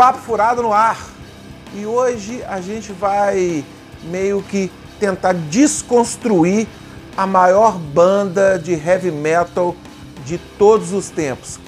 Papo 0.00 0.18
Furado 0.20 0.62
no 0.62 0.72
ar. 0.72 0.96
E 1.74 1.84
hoje 1.84 2.42
a 2.48 2.58
gente 2.58 2.90
vai 2.90 3.62
meio 4.04 4.42
que 4.42 4.72
tentar 4.98 5.34
desconstruir 5.34 6.66
a 7.14 7.26
maior 7.26 7.76
banda 7.76 8.58
de 8.58 8.72
heavy 8.72 9.10
metal 9.10 9.76
de 10.24 10.38
todos 10.56 10.94
os 10.94 11.10
tempos. 11.10 11.60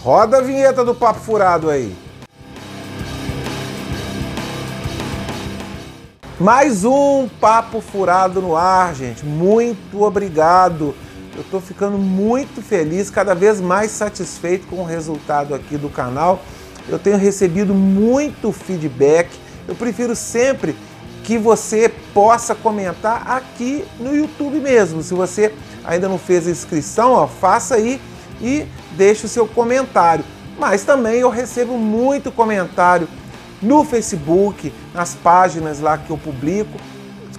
Roda 0.00 0.38
a 0.38 0.40
vinheta 0.40 0.84
do 0.84 0.94
Papo 0.94 1.18
Furado 1.18 1.68
aí. 1.68 1.92
Mais 6.38 6.84
um 6.84 7.28
Papo 7.40 7.80
Furado 7.80 8.40
no 8.40 8.56
ar, 8.56 8.94
gente. 8.94 9.26
Muito 9.26 10.04
obrigado. 10.04 10.94
Eu 11.34 11.40
estou 11.40 11.60
ficando 11.60 11.98
muito 11.98 12.62
feliz, 12.62 13.10
cada 13.10 13.34
vez 13.34 13.60
mais 13.60 13.90
satisfeito 13.90 14.68
com 14.68 14.82
o 14.82 14.84
resultado 14.84 15.52
aqui 15.52 15.76
do 15.76 15.90
canal. 15.90 16.40
Eu 16.88 16.98
tenho 16.98 17.16
recebido 17.16 17.74
muito 17.74 18.52
feedback. 18.52 19.28
Eu 19.66 19.74
prefiro 19.74 20.14
sempre 20.16 20.76
que 21.24 21.38
você 21.38 21.88
possa 22.12 22.54
comentar 22.54 23.30
aqui 23.30 23.84
no 23.98 24.14
YouTube 24.14 24.58
mesmo. 24.58 25.02
Se 25.02 25.14
você 25.14 25.52
ainda 25.84 26.08
não 26.08 26.18
fez 26.18 26.46
a 26.46 26.50
inscrição, 26.50 27.12
ó, 27.12 27.26
faça 27.26 27.76
aí 27.76 28.00
e 28.40 28.66
deixe 28.96 29.26
o 29.26 29.28
seu 29.28 29.46
comentário. 29.46 30.24
Mas 30.58 30.84
também 30.84 31.20
eu 31.20 31.30
recebo 31.30 31.78
muito 31.78 32.30
comentário 32.32 33.08
no 33.60 33.84
Facebook, 33.84 34.72
nas 34.92 35.14
páginas 35.14 35.80
lá 35.80 35.96
que 35.96 36.10
eu 36.10 36.18
publico. 36.18 36.78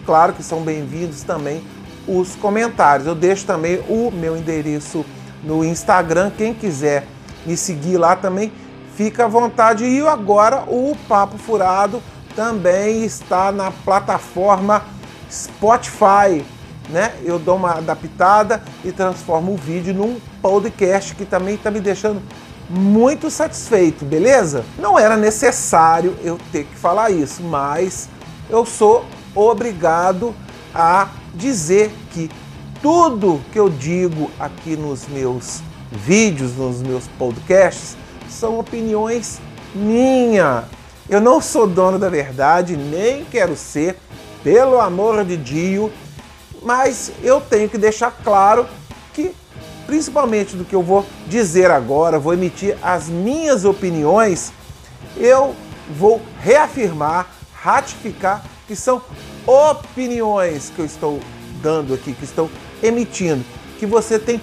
Claro 0.05 0.33
que 0.33 0.43
são 0.43 0.61
bem-vindos 0.61 1.23
também 1.23 1.61
os 2.07 2.35
comentários. 2.35 3.07
Eu 3.07 3.15
deixo 3.15 3.45
também 3.45 3.79
o 3.87 4.11
meu 4.11 4.35
endereço 4.35 5.05
no 5.43 5.63
Instagram. 5.63 6.31
Quem 6.37 6.53
quiser 6.53 7.05
me 7.45 7.57
seguir 7.57 7.97
lá 7.97 8.15
também, 8.15 8.51
fica 8.95 9.25
à 9.25 9.27
vontade. 9.27 9.85
E 9.85 10.05
agora 10.07 10.63
o 10.67 10.95
Papo 11.07 11.37
Furado 11.37 12.01
também 12.35 13.03
está 13.03 13.51
na 13.51 13.71
plataforma 13.71 14.83
Spotify. 15.31 16.43
Né? 16.89 17.13
Eu 17.23 17.39
dou 17.39 17.55
uma 17.55 17.77
adaptada 17.77 18.61
e 18.83 18.91
transformo 18.91 19.53
o 19.53 19.57
vídeo 19.57 19.93
num 19.93 20.19
podcast 20.41 21.15
que 21.15 21.25
também 21.25 21.55
está 21.55 21.71
me 21.71 21.79
deixando 21.79 22.21
muito 22.69 23.29
satisfeito, 23.29 24.05
beleza? 24.05 24.65
Não 24.77 24.97
era 24.97 25.15
necessário 25.15 26.15
eu 26.23 26.37
ter 26.51 26.65
que 26.65 26.75
falar 26.75 27.09
isso, 27.09 27.43
mas 27.43 28.09
eu 28.49 28.65
sou 28.65 29.05
obrigado 29.35 30.33
a 30.73 31.07
dizer 31.33 31.91
que 32.11 32.29
tudo 32.81 33.41
que 33.51 33.59
eu 33.59 33.69
digo 33.69 34.29
aqui 34.39 34.75
nos 34.75 35.07
meus 35.07 35.61
vídeos, 35.91 36.55
nos 36.55 36.81
meus 36.81 37.07
podcasts, 37.19 37.95
são 38.33 38.59
opiniões 38.59 39.39
minha. 39.73 40.65
Eu 41.07 41.21
não 41.21 41.39
sou 41.39 41.67
dono 41.67 41.99
da 41.99 42.09
verdade, 42.09 42.75
nem 42.75 43.23
quero 43.25 43.55
ser, 43.55 43.97
pelo 44.43 44.79
amor 44.79 45.23
de 45.23 45.37
Dio, 45.37 45.91
mas 46.61 47.11
eu 47.21 47.39
tenho 47.39 47.69
que 47.69 47.77
deixar 47.77 48.11
claro 48.23 48.65
que 49.13 49.33
principalmente 49.85 50.55
do 50.55 50.65
que 50.65 50.75
eu 50.75 50.81
vou 50.81 51.05
dizer 51.27 51.69
agora, 51.69 52.17
vou 52.17 52.33
emitir 52.33 52.77
as 52.81 53.09
minhas 53.09 53.65
opiniões, 53.65 54.51
eu 55.17 55.55
vou 55.97 56.21
reafirmar, 56.39 57.27
ratificar 57.53 58.43
que 58.67 58.75
são 58.75 59.01
opiniões 59.45 60.71
que 60.73 60.79
eu 60.79 60.85
estou 60.85 61.19
dando 61.61 61.93
aqui, 61.93 62.13
que 62.13 62.23
estou 62.23 62.49
emitindo, 62.81 63.43
que 63.77 63.85
você 63.85 64.17
tem 64.17 64.41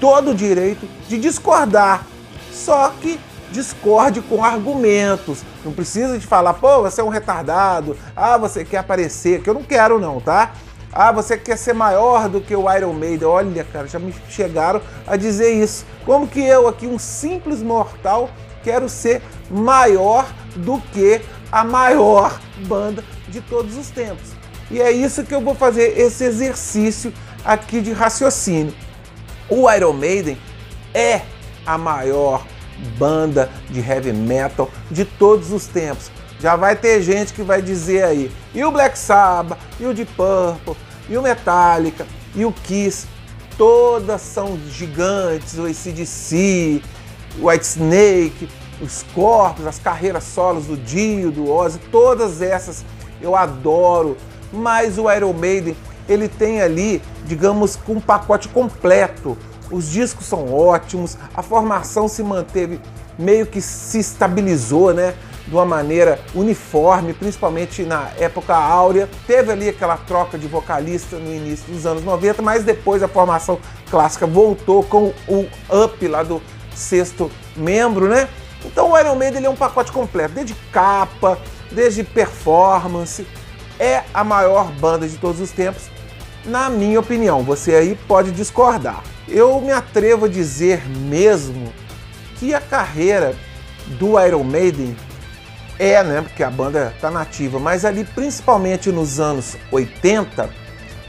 todo 0.00 0.30
o 0.30 0.34
direito 0.34 0.88
de 1.06 1.18
discordar, 1.18 2.06
só 2.52 2.92
que 3.00 3.18
discorde 3.50 4.20
com 4.20 4.44
argumentos. 4.44 5.42
Não 5.64 5.72
precisa 5.72 6.18
de 6.18 6.26
falar, 6.26 6.54
pô, 6.54 6.82
você 6.82 7.00
é 7.00 7.04
um 7.04 7.08
retardado, 7.08 7.96
ah, 8.16 8.36
você 8.36 8.64
quer 8.64 8.78
aparecer, 8.78 9.42
que 9.42 9.50
eu 9.50 9.54
não 9.54 9.62
quero 9.62 9.98
não, 9.98 10.20
tá? 10.20 10.52
Ah, 10.92 11.12
você 11.12 11.36
quer 11.36 11.56
ser 11.56 11.74
maior 11.74 12.28
do 12.28 12.40
que 12.40 12.54
o 12.56 12.72
Iron 12.74 12.92
Maiden. 12.92 13.28
Olha, 13.28 13.64
cara, 13.64 13.86
já 13.86 13.98
me 13.98 14.14
chegaram 14.28 14.80
a 15.06 15.16
dizer 15.16 15.52
isso. 15.52 15.84
Como 16.04 16.26
que 16.26 16.40
eu 16.40 16.66
aqui, 16.66 16.86
um 16.86 16.98
simples 16.98 17.62
mortal, 17.62 18.30
quero 18.62 18.88
ser 18.88 19.22
maior 19.50 20.26
do 20.56 20.80
que 20.92 21.20
a 21.52 21.62
maior 21.62 22.40
banda 22.66 23.04
de 23.28 23.40
todos 23.40 23.76
os 23.76 23.90
tempos. 23.90 24.30
E 24.70 24.80
é 24.80 24.90
isso 24.90 25.24
que 25.24 25.34
eu 25.34 25.40
vou 25.40 25.54
fazer 25.54 25.98
esse 25.98 26.24
exercício 26.24 27.12
aqui 27.44 27.80
de 27.80 27.92
raciocínio. 27.92 28.74
O 29.48 29.70
Iron 29.70 29.92
Maiden 29.92 30.38
é 30.92 31.22
a 31.64 31.78
maior 31.78 32.44
banda 32.98 33.50
de 33.70 33.80
heavy 33.80 34.12
metal 34.12 34.70
de 34.90 35.04
todos 35.04 35.52
os 35.52 35.66
tempos. 35.66 36.10
Já 36.40 36.54
vai 36.56 36.76
ter 36.76 37.02
gente 37.02 37.32
que 37.32 37.42
vai 37.42 37.60
dizer 37.60 38.04
aí, 38.04 38.30
e 38.54 38.64
o 38.64 38.70
Black 38.70 38.98
Sabbath, 38.98 39.58
e 39.80 39.86
o 39.86 39.92
Deep 39.92 40.12
Purple, 40.12 40.76
e 41.08 41.16
o 41.16 41.22
Metallica, 41.22 42.06
e 42.34 42.44
o 42.44 42.52
Kiss, 42.52 43.06
todas 43.56 44.20
são 44.20 44.58
gigantes, 44.70 45.58
o 45.58 45.66
ACDC, 45.66 46.80
o 47.40 47.48
White 47.48 47.64
Snake, 47.64 48.48
os 48.80 49.04
corpos, 49.14 49.66
as 49.66 49.80
carreiras 49.80 50.22
solos 50.22 50.66
do 50.66 50.76
Dio, 50.76 51.32
do 51.32 51.50
Ozzy, 51.50 51.80
todas 51.90 52.40
essas 52.40 52.84
eu 53.20 53.34
adoro, 53.34 54.16
mas 54.52 54.98
o 54.98 55.10
Iron 55.12 55.32
Maiden, 55.32 55.76
ele 56.08 56.28
tem 56.28 56.60
ali, 56.60 57.02
digamos, 57.26 57.78
um 57.88 58.00
pacote 58.00 58.48
completo. 58.48 59.36
Os 59.70 59.90
discos 59.90 60.26
são 60.26 60.52
ótimos, 60.52 61.16
a 61.34 61.42
formação 61.42 62.08
se 62.08 62.22
manteve 62.22 62.80
meio 63.18 63.46
que 63.46 63.60
se 63.60 63.98
estabilizou, 63.98 64.94
né? 64.94 65.14
de 65.48 65.54
uma 65.54 65.64
maneira 65.64 66.20
uniforme, 66.34 67.14
principalmente 67.14 67.82
na 67.82 68.10
época 68.18 68.54
áurea. 68.54 69.08
Teve 69.26 69.50
ali 69.50 69.68
aquela 69.68 69.96
troca 69.96 70.38
de 70.38 70.46
vocalista 70.46 71.16
no 71.16 71.34
início 71.34 71.72
dos 71.72 71.86
anos 71.86 72.04
90, 72.04 72.42
mas 72.42 72.64
depois 72.64 73.02
a 73.02 73.08
formação 73.08 73.58
clássica 73.90 74.26
voltou 74.26 74.82
com 74.82 75.12
o 75.26 75.46
up 75.84 76.06
lá 76.06 76.22
do 76.22 76.40
sexto 76.74 77.30
membro, 77.56 78.08
né? 78.08 78.28
Então 78.64 78.90
o 78.90 78.98
Iron 78.98 79.14
Maiden 79.14 79.44
é 79.44 79.50
um 79.50 79.56
pacote 79.56 79.90
completo, 79.90 80.34
desde 80.34 80.54
capa, 80.70 81.38
desde 81.72 82.04
performance. 82.04 83.26
É 83.78 84.02
a 84.12 84.22
maior 84.22 84.70
banda 84.72 85.08
de 85.08 85.16
todos 85.16 85.40
os 85.40 85.50
tempos, 85.50 85.84
na 86.44 86.68
minha 86.68 87.00
opinião. 87.00 87.42
Você 87.42 87.74
aí 87.74 87.98
pode 88.06 88.32
discordar. 88.32 89.02
Eu 89.30 89.60
me 89.60 89.72
atrevo 89.72 90.24
a 90.24 90.28
dizer 90.28 90.88
mesmo 90.88 91.72
que 92.38 92.54
a 92.54 92.60
carreira 92.60 93.34
do 93.98 94.18
Iron 94.24 94.44
Maiden 94.44 94.96
é, 95.78 96.02
né? 96.02 96.22
Porque 96.22 96.42
a 96.42 96.50
banda 96.50 96.94
tá 97.00 97.10
nativa, 97.10 97.58
mas 97.58 97.84
ali 97.84 98.04
principalmente 98.04 98.90
nos 98.90 99.20
anos 99.20 99.56
80, 99.70 100.50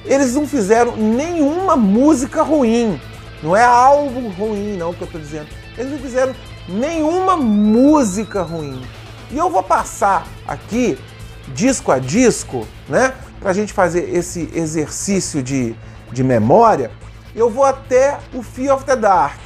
eles 0.06 0.36
não 0.36 0.48
fizeram 0.48 0.96
nenhuma 0.96 1.76
música 1.76 2.44
ruim. 2.44 3.00
Não 3.42 3.56
é 3.56 3.64
algo 3.64 4.30
ruim, 4.30 4.76
não, 4.78 4.94
que 4.94 5.02
eu 5.02 5.08
tô 5.08 5.18
dizendo. 5.18 5.48
Eles 5.78 5.92
não 5.92 6.00
fizeram 6.00 6.36
nenhuma 6.68 7.38
música 7.38 8.42
ruim. 8.42 8.82
E 9.32 9.38
eu 9.38 9.50
vou 9.50 9.64
passar 9.64 10.28
aqui, 10.48 10.98
disco 11.50 11.92
a 11.92 12.00
disco, 12.00 12.68
né? 12.88 13.14
Pra 13.40 13.54
gente 13.54 13.72
fazer 13.72 14.14
esse 14.14 14.50
exercício 14.54 15.42
de, 15.42 15.76
de 16.12 16.24
memória. 16.24 16.92
Eu 17.36 17.50
vou 17.50 17.64
até 17.64 18.18
o 18.34 18.42
Fear 18.42 18.76
of 18.76 18.86
the 18.86 18.96
Dark. 18.96 19.40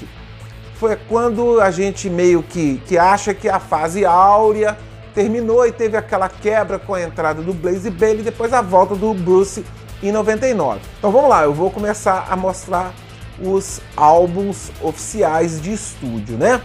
Foi 0.76 0.96
quando 0.96 1.60
a 1.60 1.70
gente 1.70 2.10
meio 2.10 2.42
que, 2.42 2.82
que 2.86 2.98
acha 2.98 3.34
que 3.34 3.50
a 3.50 3.60
fase 3.60 4.06
áurea 4.06 4.78
terminou 5.14 5.66
e 5.66 5.72
teve 5.72 5.96
aquela 5.96 6.28
quebra 6.28 6.80
com 6.80 6.94
a 6.94 7.02
entrada 7.02 7.42
do 7.42 7.54
Blaze 7.54 7.90
Bailey 7.90 8.22
e 8.22 8.24
depois 8.24 8.52
a 8.54 8.62
volta 8.62 8.96
do 8.96 9.14
Bruce 9.14 9.64
em 10.02 10.12
99. 10.12 10.80
Então 10.98 11.12
vamos 11.12 11.30
lá, 11.30 11.44
eu 11.44 11.54
vou 11.54 11.70
começar 11.70 12.28
a 12.30 12.36
mostrar 12.36 12.94
os 13.40 13.82
álbuns 13.96 14.72
oficiais 14.82 15.62
de 15.62 15.74
estúdio, 15.74 16.38
né? 16.38 16.62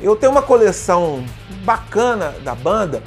Eu 0.00 0.14
tenho 0.14 0.32
uma 0.32 0.42
coleção 0.42 1.24
bacana 1.64 2.34
da 2.44 2.54
banda. 2.54 3.02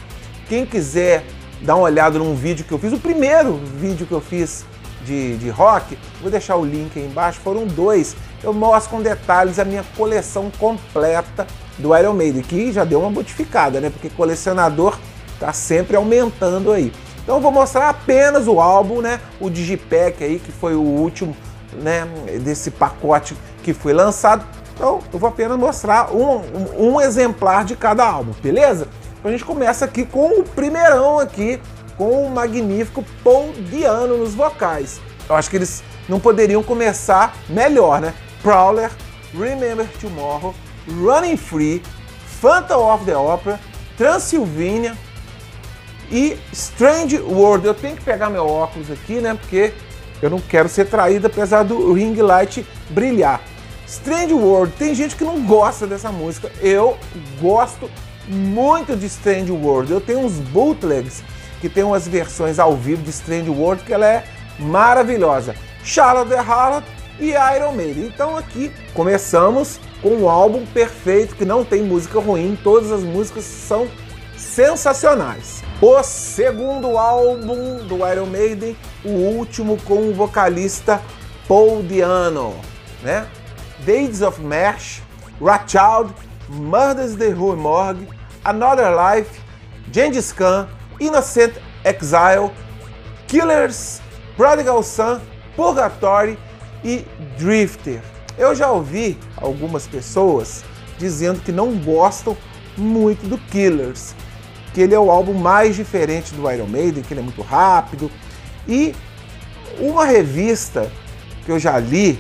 Quem 0.48 0.66
quiser 0.66 1.24
dar 1.62 1.76
uma 1.76 1.86
olhada 1.86 2.20
num 2.20 2.36
vídeo 2.36 2.66
que 2.66 2.72
eu 2.72 2.80
fiz, 2.80 2.92
o 2.92 3.00
primeiro 3.00 3.56
vídeo 3.78 4.06
que 4.06 4.12
eu 4.12 4.22
fiz 4.22 4.66
de, 5.06 5.38
de 5.38 5.50
rock, 5.50 5.98
vou 6.22 6.32
deixar 6.32 6.56
o 6.56 6.66
link 6.66 6.98
aí 6.98 7.06
embaixo, 7.06 7.40
foram 7.40 7.66
dois. 7.66 8.16
Eu 8.44 8.54
mostro 8.54 8.92
com 8.92 9.02
detalhes 9.02 9.60
a 9.60 9.66
minha 9.66 9.84
coleção 9.96 10.52
completa 10.58 11.46
do 11.78 11.96
Iron 11.98 12.14
Maiden, 12.14 12.42
que 12.42 12.72
já 12.72 12.84
deu 12.84 13.00
uma 13.00 13.10
modificada, 13.10 13.80
né? 13.80 13.90
Porque 13.90 14.10
colecionador 14.10 14.98
tá 15.40 15.52
sempre 15.54 15.96
aumentando 15.96 16.72
aí. 16.72 16.92
Então 17.24 17.40
vou 17.40 17.52
mostrar 17.52 17.90
apenas 17.90 18.48
o 18.48 18.60
álbum, 18.60 19.02
né? 19.02 19.20
O 19.40 19.50
Digipack 19.50 20.24
aí, 20.24 20.40
que 20.40 20.52
foi 20.52 20.76
o 20.76 20.82
último, 20.82 21.36
né? 21.74 22.08
Desse 22.44 22.72
pacote 22.72 23.36
que 23.64 23.74
foi 23.74 23.94
lançado. 23.94 24.46
Então 24.76 25.00
eu 25.14 25.20
vou 25.20 25.30
apenas 25.30 25.58
mostrar 25.58 26.12
um, 26.14 26.38
um, 26.38 26.94
um 26.94 27.02
exemplar 27.02 27.64
de 27.64 27.76
cada 27.76 28.06
álbum, 28.06 28.32
beleza? 28.42 28.88
Então 29.20 29.30
a 29.30 29.32
gente 29.32 29.46
começa 29.46 29.86
aqui 29.86 30.04
com 30.04 30.40
o 30.40 30.44
primeirão 30.44 31.20
aqui, 31.20 31.62
com 32.02 32.26
o 32.26 32.32
magnífico 32.32 33.06
Paul 33.24 33.54
Diano 33.70 34.18
nos 34.18 34.34
vocais. 34.34 35.00
Eu 35.30 35.36
acho 35.36 35.52
que 35.52 35.56
eles 35.56 35.84
não 36.10 36.20
poderiam 36.20 36.64
começar 36.64 37.38
melhor, 37.48 38.02
né? 38.02 38.16
Prowler, 38.42 38.90
Remember 39.40 39.88
Tomorrow, 40.00 40.56
Running 41.00 41.38
Free, 41.38 41.80
Phantom 42.42 42.92
of 42.92 43.06
the 43.06 43.16
Opera, 43.16 43.60
Transylvania 43.96 44.98
e 46.12 46.40
Strange 46.52 47.20
World. 47.20 47.68
Eu 47.68 47.76
tenho 47.76 47.96
que 47.96 48.04
pegar 48.04 48.32
meu 48.32 48.48
óculos 48.48 48.90
aqui, 48.90 49.22
né? 49.22 49.38
Porque 49.40 49.72
eu 50.24 50.32
não 50.32 50.40
quero 50.40 50.68
ser 50.68 50.88
traído 50.88 51.28
apesar 51.28 51.62
do 51.62 51.94
ring 51.94 52.16
light 52.16 52.66
brilhar. 52.90 53.40
Strange 53.86 54.34
World, 54.34 54.74
tem 54.74 54.96
gente 54.96 55.16
que 55.16 55.24
não 55.24 55.46
gosta 55.46 55.86
dessa 55.86 56.12
música. 56.12 56.52
Eu 56.62 56.98
gosto 57.40 57.88
muito 58.28 58.96
de 58.96 59.06
Strange 59.06 59.52
World. 59.52 59.92
Eu 59.92 60.02
tenho 60.02 60.22
uns 60.22 60.40
bootlegs 60.40 61.22
que 61.62 61.70
tem 61.70 61.84
umas 61.84 62.08
versões 62.08 62.60
ao 62.60 62.76
vivo 62.76 63.04
de 63.04 63.12
Strange 63.12 63.50
World 63.50 63.84
que 63.84 63.94
ela 63.94 64.08
é 64.08 64.26
maravilhosa. 64.60 65.56
Charlotte 65.84 66.30
the 66.30 66.40
Harlot 66.40 66.86
e 67.20 67.30
Iron 67.30 67.74
Maiden. 67.74 68.08
Então 68.08 68.36
aqui 68.36 68.72
começamos 68.94 69.80
com 70.02 70.10
um 70.10 70.28
álbum 70.28 70.66
perfeito 70.66 71.36
que 71.36 71.46
não 71.46 71.64
tem 71.64 71.84
música 71.84 72.20
ruim, 72.20 72.58
todas 72.62 72.92
as 72.92 73.04
músicas 73.04 73.44
são 73.44 73.88
sensacionais. 74.36 75.64
O 75.80 76.02
segundo 76.04 76.98
álbum 76.98 77.86
do 77.86 77.98
Iron 78.08 78.26
Maiden, 78.26 78.76
o 79.06 79.10
último 79.10 79.78
com 79.86 80.10
o 80.10 80.14
vocalista 80.14 81.02
Paul 81.48 81.84
Diano, 81.84 82.56
né? 83.04 83.28
Days 83.86 84.22
of 84.22 84.42
March, 84.42 85.02
Rothschild, 85.40 86.14
Murders 86.50 87.16
the 87.16 87.30
Rue 87.30 87.56
Morgue, 87.56 88.08
Another 88.44 88.92
Life, 88.92 89.40
Gengis 89.92 90.32
Khan, 90.32 90.68
Innocent 91.02 91.54
Exile, 91.84 92.52
Killers, 93.28 94.00
Prodigal 94.38 94.84
Son, 94.84 95.20
Purgatory 95.56 96.38
e 96.84 97.06
Drifter. 97.38 98.02
Eu 98.38 98.56
já 98.56 98.72
ouvi 98.72 99.18
algumas 99.36 99.88
pessoas 99.88 100.64
dizendo 101.00 101.42
que 101.42 101.52
não 101.52 101.74
gostam 101.74 102.38
muito 102.78 103.28
do 103.28 103.38
Killers, 103.38 104.14
que 104.74 104.82
ele 104.82 104.94
é 104.94 105.00
o 105.00 105.10
álbum 105.10 105.34
mais 105.34 105.76
diferente 105.76 106.34
do 106.36 106.50
Iron 106.50 106.68
Maiden, 106.68 107.04
que 107.04 107.14
ele 107.14 107.22
é 107.22 107.24
muito 107.24 107.42
rápido. 107.42 108.10
E 108.68 108.96
uma 109.80 110.06
revista 110.06 110.90
que 111.46 111.52
eu 111.52 111.58
já 111.58 111.80
li, 111.80 112.20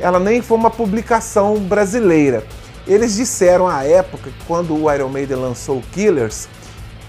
ela 0.00 0.18
nem 0.18 0.42
foi 0.42 0.58
uma 0.58 0.70
publicação 0.70 1.58
brasileira. 1.60 2.44
Eles 2.86 3.14
disseram 3.14 3.68
à 3.68 3.84
época, 3.84 4.30
quando 4.46 4.74
o 4.74 4.92
Iron 4.92 5.08
Maiden 5.08 5.36
lançou 5.36 5.78
o 5.78 5.82
Killers, 5.92 6.48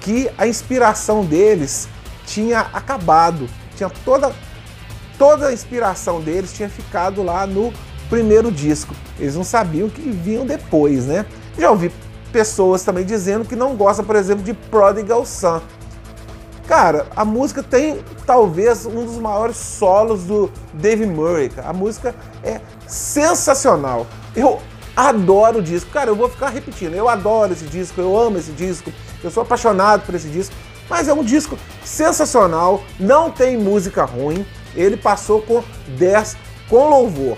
que 0.06 0.30
a 0.38 0.46
inspiração 0.46 1.26
deles 1.26 1.90
tinha 2.28 2.60
acabado, 2.72 3.50
tinha 3.76 3.90
toda 3.90 4.32
toda 5.18 5.48
a 5.48 5.54
inspiração 5.54 6.22
deles 6.22 6.54
tinha 6.54 6.70
ficado 6.70 7.24
lá 7.24 7.48
no 7.48 7.74
primeiro 8.08 8.52
disco. 8.52 8.94
Eles 9.20 9.36
não 9.36 9.44
sabiam 9.44 9.90
que 9.90 10.02
vinham 10.02 10.46
depois, 10.46 11.08
né? 11.08 11.26
Já 11.58 11.72
ouvi 11.72 11.92
pessoas 12.32 12.84
também 12.84 13.04
dizendo 13.04 13.46
que 13.46 13.56
não 13.56 13.76
gosta, 13.76 14.04
por 14.04 14.16
exemplo, 14.16 14.44
de 14.44 14.54
Prodigal 14.54 15.26
Son. 15.26 15.60
Cara, 16.68 17.08
a 17.16 17.26
música 17.26 17.64
tem 17.64 18.04
talvez 18.28 18.86
um 18.86 19.06
dos 19.06 19.18
maiores 19.18 19.58
solos 19.58 20.26
do 20.26 20.52
Dave 20.74 21.08
Murray. 21.08 21.52
A 21.64 21.74
música 21.74 22.14
é 22.44 22.62
sensacional. 22.86 24.06
Eu 24.36 24.60
adoro 24.96 25.60
o 25.60 25.62
disco. 25.62 25.92
Cara, 25.92 26.10
eu 26.10 26.16
vou 26.16 26.30
ficar 26.30 26.50
repetindo. 26.50 26.94
Eu 26.94 27.10
adoro 27.10 27.54
esse 27.54 27.66
disco, 27.66 28.00
eu 28.00 28.18
amo 28.18 28.38
esse 28.38 28.52
disco, 28.52 28.92
eu 29.24 29.30
sou 29.30 29.44
apaixonado 29.44 30.06
por 30.06 30.16
esse 30.16 30.28
disco. 30.28 30.56
Mas 30.90 31.08
é 31.08 31.14
um 31.14 31.24
disco 31.24 31.58
sensacional, 31.84 32.84
não 33.00 33.32
tem 33.32 33.58
música 33.58 34.06
ruim. 34.06 34.46
Ele 34.76 34.98
passou 34.98 35.42
com 35.42 35.64
10 35.98 36.38
com 36.70 36.90
louvor. 36.90 37.38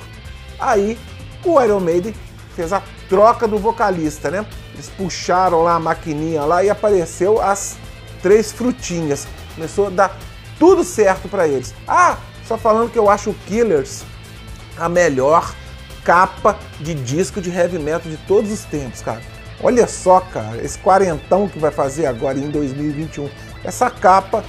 Aí 0.60 0.98
o 1.46 1.62
Iron 1.62 1.80
Maiden 1.80 2.14
fez 2.56 2.74
a 2.74 2.82
troca 3.08 3.48
do 3.48 3.58
vocalista, 3.58 4.30
né? 4.30 4.46
Eles 4.74 4.90
puxaram 4.90 5.64
lá 5.64 5.76
a 5.76 5.80
maquininha 5.80 6.44
lá 6.44 6.64
e 6.64 6.70
apareceu 6.70 7.42
as 7.42 7.78
três 8.22 8.52
frutinhas. 8.52 9.28
Começou 9.56 9.88
a 9.88 9.90
dar 9.90 10.18
tudo 10.60 10.84
certo 10.84 11.30
para 11.30 11.48
eles. 11.48 11.74
Ah, 11.88 12.18
só 12.48 12.58
falando 12.58 12.92
que 12.92 13.00
eu 13.00 13.10
acho 13.10 13.30
o 13.30 13.34
Killers 13.34 14.04
a 14.78 14.90
melhor 14.90 15.54
capa 16.08 16.58
de 16.80 16.94
disco 16.94 17.42
de 17.42 17.50
heavy 17.50 17.78
metal 17.78 18.10
de 18.10 18.16
todos 18.20 18.50
os 18.50 18.64
tempos, 18.64 19.02
cara. 19.02 19.22
Olha 19.62 19.86
só, 19.88 20.22
cara, 20.22 20.56
esse 20.64 20.80
quarentão 20.80 21.50
que 21.50 21.60
vai 21.60 21.70
fazer 21.70 22.06
agora 22.06 22.40
em 22.40 22.50
2021. 22.50 23.30
Essa 23.62 23.90
capa 23.90 24.42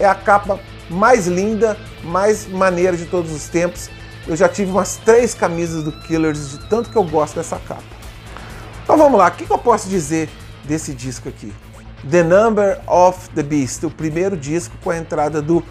é 0.00 0.06
a 0.06 0.14
capa 0.14 0.58
mais 0.88 1.26
linda, 1.26 1.76
mais 2.02 2.46
maneira 2.46 2.96
de 2.96 3.04
todos 3.04 3.30
os 3.30 3.46
tempos. 3.46 3.90
Eu 4.26 4.34
já 4.34 4.48
tive 4.48 4.70
umas 4.70 4.96
três 4.96 5.34
camisas 5.34 5.84
do 5.84 5.92
Killers 5.92 6.52
de 6.52 6.66
tanto 6.70 6.88
que 6.88 6.96
eu 6.96 7.04
gosto 7.04 7.34
dessa 7.34 7.58
capa. 7.58 7.82
Então 8.82 8.96
vamos 8.96 9.18
lá, 9.18 9.28
o 9.28 9.32
que 9.32 9.50
eu 9.50 9.58
posso 9.58 9.90
dizer 9.90 10.30
desse 10.64 10.94
disco 10.94 11.28
aqui? 11.28 11.52
The 12.10 12.22
Number 12.22 12.80
of 12.86 13.28
the 13.30 13.42
Beast, 13.42 13.84
o 13.84 13.90
primeiro 13.90 14.34
disco 14.34 14.74
com 14.82 14.88
a 14.88 14.96
entrada 14.96 15.42
do 15.42 15.62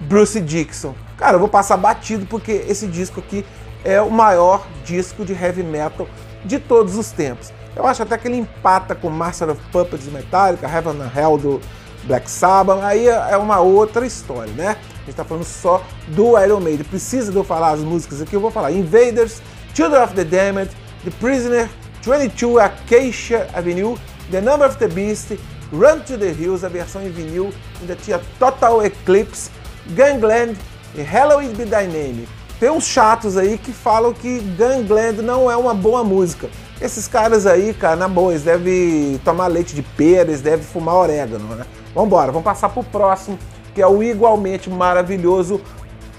Bruce 0.00 0.40
Dixon. 0.40 0.94
Cara, 1.18 1.34
eu 1.34 1.40
vou 1.40 1.48
passar 1.48 1.76
batido 1.76 2.24
porque 2.24 2.64
esse 2.66 2.86
disco 2.86 3.20
aqui 3.20 3.44
é 3.84 4.00
o 4.00 4.10
maior 4.10 4.66
disco 4.84 5.24
de 5.24 5.32
heavy 5.32 5.62
metal 5.62 6.06
de 6.44 6.58
todos 6.58 6.96
os 6.96 7.10
tempos. 7.10 7.52
Eu 7.76 7.86
acho 7.86 8.02
até 8.02 8.18
que 8.18 8.26
ele 8.26 8.36
empata 8.36 8.94
com 8.94 9.08
Master 9.08 9.50
of 9.50 9.60
Puppets 9.70 10.06
Metallica, 10.06 10.68
Heaven 10.68 11.00
and 11.00 11.12
Hell 11.14 11.38
do 11.38 11.60
Black 12.04 12.30
Sabbath, 12.30 12.82
aí 12.82 13.06
é 13.06 13.36
uma 13.36 13.60
outra 13.60 14.06
história, 14.06 14.52
né? 14.54 14.76
A 15.02 15.04
gente 15.06 15.14
tá 15.14 15.24
falando 15.24 15.44
só 15.44 15.82
do 16.08 16.38
Iron 16.42 16.60
Maiden. 16.60 16.84
Precisa 16.84 17.30
de 17.30 17.36
eu 17.36 17.44
falar 17.44 17.70
as 17.70 17.80
músicas 17.80 18.22
aqui, 18.22 18.34
eu 18.34 18.40
vou 18.40 18.50
falar 18.50 18.72
Invaders, 18.72 19.42
Children 19.74 20.02
of 20.02 20.14
the 20.14 20.24
Damned, 20.24 20.70
The 21.04 21.10
Prisoner, 21.20 21.68
22 22.02 22.58
Acacia 22.58 23.48
Avenue, 23.54 23.96
The 24.30 24.40
Number 24.40 24.68
of 24.68 24.76
the 24.78 24.88
Beast, 24.88 25.38
Run 25.72 26.00
to 26.00 26.16
the 26.16 26.32
Hills, 26.32 26.64
a 26.64 26.68
versão 26.68 27.02
em 27.02 27.10
vinil, 27.10 27.52
ainda 27.80 27.94
tinha 27.94 28.20
Total 28.38 28.84
Eclipse, 28.84 29.50
Gangland 29.94 30.56
e 30.94 31.02
Halloween 31.02 31.52
Be 31.52 31.64
Name. 31.64 32.26
Tem 32.60 32.70
uns 32.70 32.84
chatos 32.84 33.36
aí 33.36 33.56
que 33.56 33.72
falam 33.72 34.12
que 34.12 34.40
Gangland 34.40 35.22
não 35.22 35.50
é 35.50 35.56
uma 35.56 35.72
boa 35.72 36.02
música. 36.02 36.48
Esses 36.80 37.06
caras 37.06 37.46
aí, 37.46 37.72
cara, 37.72 37.94
na 37.94 38.08
boa, 38.08 38.32
eles 38.32 38.42
devem 38.42 39.20
tomar 39.24 39.46
leite 39.46 39.74
de 39.74 39.82
pera, 39.82 40.28
eles 40.28 40.40
devem 40.40 40.64
fumar 40.64 40.96
orégano, 40.96 41.54
né? 41.54 41.64
Vambora, 41.94 42.32
vamos 42.32 42.44
passar 42.44 42.68
pro 42.68 42.82
próximo, 42.82 43.38
que 43.74 43.82
é 43.82 43.86
o 43.86 44.02
igualmente 44.02 44.68
maravilhoso 44.68 45.60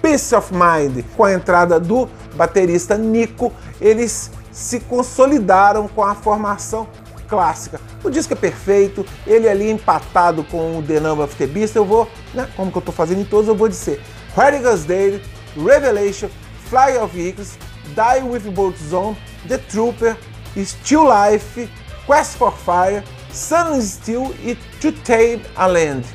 Peace 0.01 0.33
of 0.33 0.53
Mind. 0.53 1.03
Com 1.15 1.25
a 1.25 1.33
entrada 1.33 1.79
do 1.79 2.07
baterista 2.35 2.97
Nico, 2.97 3.51
eles 3.81 4.31
se 4.51 4.79
consolidaram 4.79 5.87
com 5.87 6.03
a 6.03 6.15
formação 6.15 6.87
clássica. 7.27 7.79
O 8.03 8.09
disco 8.09 8.33
é 8.33 8.35
perfeito, 8.35 9.05
ele 9.27 9.47
ali 9.47 9.69
empatado 9.69 10.43
com 10.45 10.79
o 10.79 10.83
The 10.83 10.99
Number 10.99 11.25
of 11.25 11.35
the 11.35 11.45
Beast, 11.45 11.75
eu 11.75 11.85
vou, 11.85 12.07
né, 12.33 12.49
como 12.55 12.71
que 12.71 12.77
eu 12.77 12.81
tô 12.81 12.91
fazendo 12.91 13.21
em 13.21 13.25
todos, 13.25 13.47
eu 13.47 13.55
vou 13.55 13.67
dizer 13.69 14.01
Radigal's 14.35 14.83
Day, 14.83 15.21
Revelation, 15.63 16.29
Fly 16.69 16.97
of 16.97 17.17
Eagles, 17.17 17.57
Die 17.95 18.23
with 18.23 18.49
Bolt 18.53 18.77
Zone, 18.77 19.15
The 19.47 19.57
Trooper, 19.57 20.17
Still 20.55 21.05
Life, 21.07 21.69
Quest 22.05 22.37
for 22.37 22.51
Fire, 22.51 23.03
Sun 23.31 23.81
Steel 23.81 24.33
e 24.43 24.55
To 24.81 24.91
Tame 24.91 25.41
a 25.55 25.65
Land. 25.67 26.05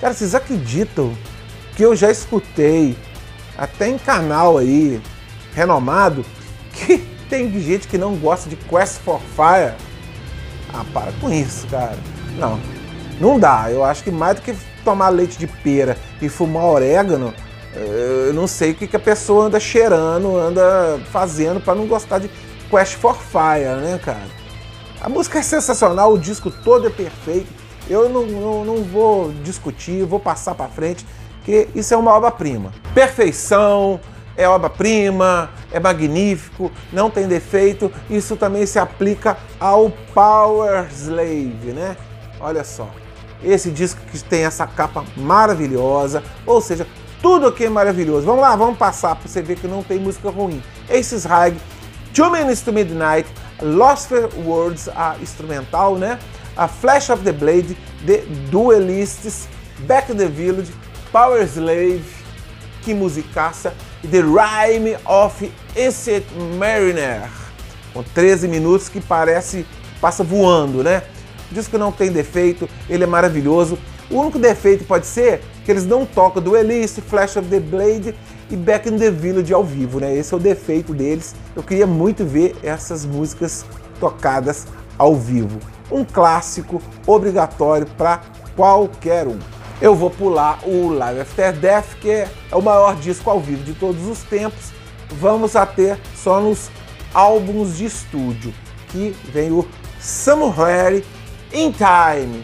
Cara, 0.00 0.14
vocês 0.14 0.34
acreditam 0.34 1.16
que 1.76 1.84
eu 1.84 1.94
já 1.94 2.10
escutei 2.10 2.96
até 3.56 3.88
em 3.88 3.98
canal 3.98 4.58
aí 4.58 5.00
renomado 5.54 6.24
que 6.72 6.98
tem 7.28 7.50
gente 7.60 7.86
que 7.86 7.98
não 7.98 8.16
gosta 8.16 8.48
de 8.48 8.56
Quest 8.56 9.00
for 9.00 9.20
Fire? 9.36 9.74
Ah, 10.72 10.84
para 10.92 11.12
com 11.20 11.32
isso, 11.32 11.66
cara. 11.66 11.98
Não, 12.36 12.60
não 13.20 13.38
dá. 13.38 13.70
Eu 13.70 13.84
acho 13.84 14.02
que 14.02 14.10
mais 14.10 14.36
do 14.36 14.42
que 14.42 14.54
tomar 14.84 15.08
leite 15.10 15.38
de 15.38 15.46
pera 15.46 15.96
e 16.22 16.28
fumar 16.28 16.64
orégano, 16.64 17.34
eu 17.74 18.34
não 18.34 18.46
sei 18.46 18.72
o 18.72 18.74
que, 18.74 18.96
a 18.96 19.00
pessoa 19.00 19.46
anda 19.46 19.60
cheirando, 19.60 20.36
anda 20.36 21.00
fazendo 21.10 21.60
para 21.60 21.74
não 21.74 21.86
gostar 21.86 22.18
de 22.18 22.30
Quest 22.68 22.94
for 22.94 23.16
Fire, 23.16 23.80
né, 23.80 24.00
cara? 24.04 24.40
A 25.00 25.08
música 25.08 25.38
é 25.38 25.42
sensacional, 25.42 26.12
o 26.12 26.18
disco 26.18 26.50
todo 26.50 26.86
é 26.86 26.90
perfeito. 26.90 27.48
Eu 27.88 28.08
não, 28.08 28.26
não, 28.26 28.64
não 28.64 28.84
vou 28.84 29.32
discutir, 29.42 30.04
vou 30.04 30.20
passar 30.20 30.54
para 30.54 30.68
frente, 30.68 31.06
que 31.44 31.68
isso 31.74 31.94
é 31.94 31.96
uma 31.96 32.12
obra-prima. 32.12 32.72
Perfeição, 32.94 33.98
é 34.36 34.48
obra-prima, 34.48 35.50
é 35.72 35.80
magnífico, 35.80 36.70
não 36.92 37.10
tem 37.10 37.26
defeito. 37.26 37.90
Isso 38.08 38.36
também 38.36 38.66
se 38.66 38.78
aplica 38.78 39.36
ao 39.58 39.90
Power 40.12 40.86
Slave, 40.92 41.72
né? 41.72 41.96
Olha 42.38 42.64
só, 42.64 42.88
esse 43.42 43.70
disco 43.70 44.00
que 44.10 44.22
tem 44.22 44.44
essa 44.44 44.66
capa 44.66 45.04
maravilhosa, 45.16 46.22
ou 46.46 46.60
seja, 46.60 46.86
tudo 47.22 47.46
aqui 47.46 47.64
é 47.64 47.68
maravilhoso. 47.68 48.26
Vamos 48.26 48.40
lá, 48.40 48.56
vamos 48.56 48.78
passar 48.78 49.14
para 49.16 49.28
você 49.28 49.42
ver 49.42 49.56
que 49.56 49.66
não 49.66 49.82
tem 49.82 49.98
música 49.98 50.30
ruim. 50.30 50.62
Aces 50.88 51.24
High, 51.24 51.54
Two 52.14 52.30
Minutes 52.30 52.62
to 52.62 52.72
Midnight, 52.72 53.28
Lost 53.60 54.10
Words, 54.44 54.88
a 54.88 55.16
instrumental, 55.20 55.96
né? 55.96 56.18
A 56.56 56.66
Flash 56.66 57.10
of 57.10 57.22
the 57.22 57.32
Blade, 57.32 57.76
The 58.06 58.24
Duelists, 58.50 59.48
Back 59.80 60.08
to 60.08 60.14
the 60.14 60.26
Village, 60.26 60.72
Power 61.12 61.42
Slave, 61.42 62.04
que 62.82 62.94
musicaça, 62.94 63.74
e 64.02 64.08
The 64.08 64.20
Rhyme 64.20 64.96
of 65.04 65.52
Ancient 65.76 66.24
Mariner, 66.58 67.28
com 67.92 68.02
13 68.02 68.48
minutos 68.48 68.88
que 68.88 69.00
parece 69.00 69.66
passa 70.00 70.24
voando, 70.24 70.82
né? 70.82 71.02
O 71.50 71.54
disco 71.54 71.76
não 71.76 71.92
tem 71.92 72.10
defeito, 72.10 72.68
ele 72.88 73.04
é 73.04 73.06
maravilhoso. 73.06 73.78
O 74.10 74.20
único 74.20 74.38
defeito 74.38 74.84
pode 74.84 75.06
ser 75.06 75.42
que 75.70 75.74
eles 75.74 75.86
não 75.86 76.04
tocam 76.04 76.42
do 76.42 76.56
Elise, 76.56 77.00
Flash 77.00 77.36
of 77.36 77.48
the 77.48 77.60
Blade 77.60 78.12
e 78.50 78.56
Back 78.56 78.88
in 78.88 78.98
the 78.98 79.08
Village 79.08 79.54
ao 79.54 79.62
vivo, 79.62 80.00
né? 80.00 80.12
Esse 80.12 80.34
é 80.34 80.36
o 80.36 80.40
defeito 80.40 80.92
deles. 80.92 81.32
Eu 81.54 81.62
queria 81.62 81.86
muito 81.86 82.24
ver 82.24 82.56
essas 82.60 83.06
músicas 83.06 83.64
tocadas 84.00 84.66
ao 84.98 85.14
vivo. 85.14 85.60
Um 85.88 86.04
clássico 86.04 86.82
obrigatório 87.06 87.86
para 87.96 88.20
qualquer 88.56 89.28
um. 89.28 89.38
Eu 89.80 89.94
vou 89.94 90.10
pular 90.10 90.58
o 90.66 90.88
Live 90.88 91.20
After 91.20 91.52
Death, 91.52 91.94
que 92.00 92.10
é 92.10 92.28
o 92.50 92.60
maior 92.60 92.96
disco 92.96 93.30
ao 93.30 93.38
vivo 93.38 93.62
de 93.62 93.74
todos 93.74 94.04
os 94.08 94.24
tempos. 94.24 94.72
Vamos 95.20 95.54
a 95.54 95.64
ter 95.64 96.00
só 96.16 96.40
nos 96.40 96.68
álbuns 97.14 97.76
de 97.76 97.84
estúdio, 97.84 98.52
que 98.88 99.14
vem 99.32 99.52
o 99.52 99.64
Somewhere 100.00 101.04
in 101.52 101.70
Time, 101.70 102.42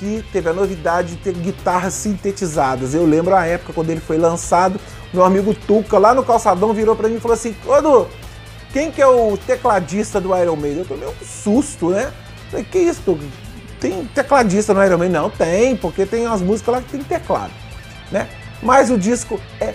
que 0.00 0.24
teve 0.32 0.48
a 0.48 0.52
novidade 0.54 1.10
de 1.10 1.16
ter 1.16 1.34
guitarras 1.34 1.92
sintetizadas. 1.92 2.94
Eu 2.94 3.04
lembro 3.04 3.36
a 3.36 3.44
época 3.44 3.74
quando 3.74 3.90
ele 3.90 4.00
foi 4.00 4.16
lançado, 4.16 4.80
meu 5.12 5.22
amigo 5.22 5.54
Tuca 5.54 5.98
lá 5.98 6.14
no 6.14 6.24
calçadão 6.24 6.72
virou 6.72 6.96
para 6.96 7.06
mim 7.06 7.16
e 7.16 7.20
falou 7.20 7.34
assim: 7.34 7.54
Ô 7.66 8.06
quem 8.72 8.90
que 8.90 9.02
é 9.02 9.06
o 9.06 9.36
tecladista 9.36 10.20
do 10.20 10.34
Iron 10.36 10.56
Maiden? 10.56 10.80
Eu 10.80 10.86
tomei 10.86 11.06
um 11.06 11.24
susto, 11.24 11.90
né? 11.90 12.10
Falei, 12.50 12.64
que 12.64 12.78
isso? 12.78 13.18
Tem 13.78 14.04
tecladista 14.06 14.72
no 14.72 14.82
Iron 14.82 14.96
Maiden? 14.96 15.20
Não, 15.20 15.28
tem, 15.28 15.76
porque 15.76 16.06
tem 16.06 16.26
umas 16.26 16.40
músicas 16.40 16.74
lá 16.74 16.80
que 16.80 16.90
tem 16.92 17.02
teclado, 17.02 17.52
né? 18.10 18.28
Mas 18.62 18.90
o 18.90 18.96
disco 18.96 19.38
é 19.60 19.74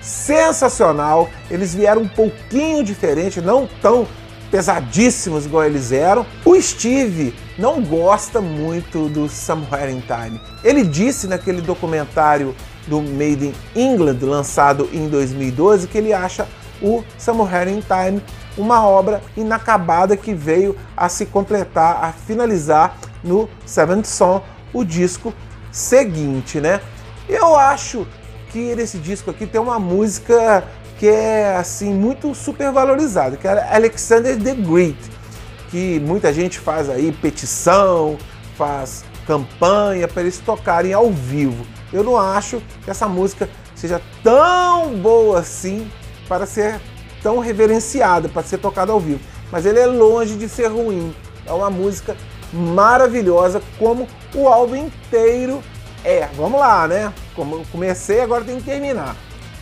sensacional. 0.00 1.28
Eles 1.50 1.74
vieram 1.74 2.02
um 2.02 2.08
pouquinho 2.08 2.82
diferente, 2.82 3.40
não 3.40 3.68
tão 3.80 4.06
pesadíssimos 4.50 5.46
igual 5.46 5.64
eles 5.64 5.92
eram. 5.92 6.26
O 6.44 6.60
Steve 6.60 7.34
não 7.58 7.82
gosta 7.82 8.40
muito 8.40 9.08
do 9.08 9.28
Somewhere 9.28 9.92
in 9.92 10.00
Time. 10.00 10.40
Ele 10.64 10.84
disse 10.84 11.26
naquele 11.26 11.60
documentário 11.60 12.54
do 12.86 13.00
Made 13.00 13.46
in 13.46 13.54
England, 13.74 14.18
lançado 14.22 14.88
em 14.92 15.08
2012, 15.08 15.86
que 15.86 15.98
ele 15.98 16.12
acha 16.12 16.48
o 16.82 17.04
Somewhere 17.18 17.70
in 17.70 17.80
Time 17.80 18.22
uma 18.56 18.86
obra 18.86 19.22
inacabada 19.36 20.16
que 20.16 20.34
veio 20.34 20.76
a 20.96 21.08
se 21.08 21.26
completar, 21.26 22.04
a 22.04 22.12
finalizar 22.12 22.98
no 23.22 23.48
Seventh 23.64 24.06
Son, 24.06 24.42
o 24.72 24.84
disco 24.84 25.32
seguinte, 25.70 26.60
né? 26.60 26.80
Eu 27.28 27.56
acho 27.56 28.06
que 28.50 28.74
nesse 28.74 28.98
disco 28.98 29.30
aqui 29.30 29.46
tem 29.46 29.60
uma 29.60 29.78
música 29.78 30.64
que 31.00 31.08
é 31.08 31.56
assim 31.56 31.94
muito 31.94 32.34
super 32.34 32.70
valorizada, 32.70 33.34
que 33.34 33.48
é 33.48 33.74
Alexander 33.74 34.38
the 34.38 34.54
Great, 34.54 34.98
que 35.70 35.98
muita 36.00 36.30
gente 36.30 36.58
faz 36.58 36.90
aí 36.90 37.10
petição, 37.10 38.18
faz 38.54 39.02
campanha 39.26 40.06
para 40.06 40.20
eles 40.20 40.36
tocarem 40.40 40.92
ao 40.92 41.10
vivo. 41.10 41.66
Eu 41.90 42.04
não 42.04 42.18
acho 42.18 42.60
que 42.84 42.90
essa 42.90 43.08
música 43.08 43.48
seja 43.74 43.98
tão 44.22 44.94
boa 44.98 45.40
assim 45.40 45.90
para 46.28 46.44
ser 46.44 46.78
tão 47.22 47.38
reverenciada, 47.38 48.28
para 48.28 48.42
ser 48.42 48.58
tocada 48.58 48.92
ao 48.92 49.00
vivo. 49.00 49.20
Mas 49.50 49.64
ele 49.64 49.78
é 49.78 49.86
longe 49.86 50.36
de 50.36 50.50
ser 50.50 50.66
ruim. 50.66 51.16
É 51.46 51.52
uma 51.52 51.70
música 51.70 52.14
maravilhosa, 52.52 53.62
como 53.78 54.06
o 54.34 54.46
álbum 54.46 54.76
inteiro 54.76 55.62
é. 56.04 56.28
Vamos 56.36 56.60
lá, 56.60 56.86
né? 56.86 57.10
Como 57.34 57.64
comecei, 57.72 58.20
agora 58.20 58.44
tem 58.44 58.58
que 58.58 58.64
terminar. 58.64 59.16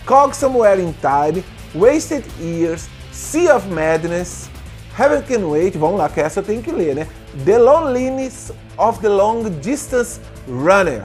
Cog 0.08 0.34
Somewhere 0.34 0.80
in 0.80 0.94
Time, 1.02 1.44
Wasted 1.74 2.24
Years, 2.40 2.88
Sea 3.12 3.50
of 3.50 3.68
Madness, 3.68 4.48
Heaven 4.96 5.20
Can 5.20 5.46
Wait, 5.46 5.76
vamos 5.76 5.98
lá, 5.98 6.08
que 6.08 6.18
essa 6.18 6.40
eu 6.40 6.44
tenho 6.44 6.62
que 6.62 6.72
ler, 6.72 6.94
né? 6.94 7.06
The 7.44 7.58
Loneliness 7.58 8.50
of 8.78 9.00
the 9.00 9.08
Long 9.10 9.50
Distance 9.60 10.18
Runner, 10.48 11.04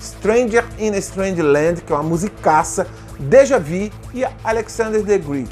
Stranger 0.00 0.64
in 0.78 0.92
a 0.92 0.98
Strange 0.98 1.42
Land, 1.42 1.80
que 1.80 1.92
é 1.92 1.96
uma 1.96 2.04
musicaça, 2.04 2.86
Deja 3.18 3.58
Vu 3.58 3.90
e 4.14 4.24
Alexander 4.44 5.02
the 5.02 5.18
Great. 5.18 5.50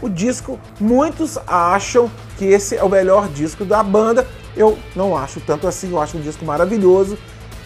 O 0.00 0.08
disco, 0.08 0.56
muitos 0.78 1.36
acham 1.48 2.08
que 2.38 2.44
esse 2.44 2.76
é 2.76 2.84
o 2.84 2.88
melhor 2.88 3.26
disco 3.30 3.64
da 3.64 3.82
banda. 3.82 4.24
Eu 4.56 4.78
não 4.94 5.16
acho 5.16 5.40
tanto 5.40 5.66
assim, 5.66 5.90
eu 5.90 6.00
acho 6.00 6.18
um 6.18 6.20
disco 6.20 6.44
maravilhoso, 6.44 7.18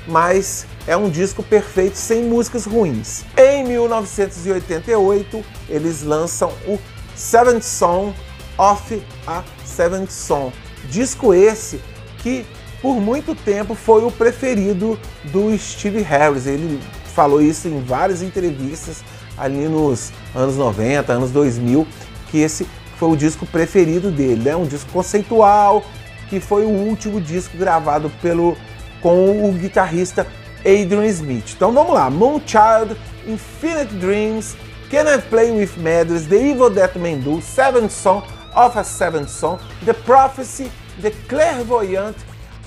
mas 0.07 0.67
é 0.89 0.97
um 0.97 1.11
disco 1.11 1.43
perfeito 1.43 1.99
sem 1.99 2.25
músicas 2.25 2.65
ruins. 2.65 3.23
Em 3.37 3.63
1988, 3.63 5.45
eles 5.69 6.03
lançam 6.03 6.51
o 6.67 6.79
Seventh 7.15 7.63
Song 7.63 8.15
of 8.57 9.03
a 9.27 9.45
Seventh 9.67 10.11
Song. 10.11 10.51
Disco 10.89 11.35
esse 11.35 11.79
que 12.23 12.47
por 12.81 12.95
muito 12.95 13.35
tempo 13.35 13.75
foi 13.75 14.03
o 14.03 14.11
preferido 14.11 14.99
do 15.25 15.57
Steve 15.59 16.01
Harris. 16.01 16.47
Ele 16.47 16.81
falou 17.15 17.43
isso 17.43 17.69
em 17.69 17.83
várias 17.83 18.23
entrevistas 18.23 19.05
ali 19.37 19.69
nos 19.69 20.11
anos 20.35 20.57
90, 20.57 21.13
anos 21.13 21.31
2000, 21.31 21.87
que 22.31 22.39
esse 22.39 22.67
foi 22.97 23.11
o 23.11 23.17
disco 23.17 23.45
preferido 23.45 24.11
dele, 24.11 24.43
né? 24.43 24.57
Um 24.57 24.65
disco 24.65 24.91
conceitual, 24.91 25.85
que 26.31 26.41
foi 26.41 26.65
o 26.65 26.71
último 26.71 27.21
disco 27.21 27.59
gravado 27.59 28.11
pelo 28.23 28.57
com 29.03 29.49
o 29.49 29.53
guitarrista 29.53 30.27
Adrian 30.61 31.07
Smith. 31.07 31.55
Então 31.55 31.73
vamos 31.73 31.93
lá, 31.93 32.11
Moonchild, 32.11 32.97
Infinite 33.27 33.95
Dreams, 33.97 34.57
Can 34.91 35.05
I 35.13 35.19
Play 35.29 35.51
With 35.51 35.77
Medals, 35.77 36.27
The 36.27 36.37
Evil 36.37 36.71
That 36.71 36.99
Men 36.99 37.21
Do, 37.21 37.41
Seventh 37.43 37.93
Song 37.93 38.23
of 38.55 38.79
a 38.79 38.85
Seventh 38.85 39.31
Song, 39.31 39.59
The 39.85 39.93
Prophecy, 39.93 40.71
The 41.01 41.11
Clairvoyant, 41.29 42.17